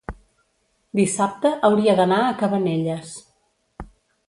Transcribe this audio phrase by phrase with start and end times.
[0.99, 3.15] dissabte hauria d'anar a Cabanelles.